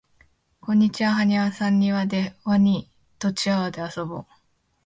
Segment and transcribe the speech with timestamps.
[0.61, 4.25] こんにちははにわさんにわでワニとチワワとあそぼう